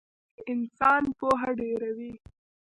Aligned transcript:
انسان 0.51 1.01
پوهه 1.17 1.49
ډېروي 1.59 2.11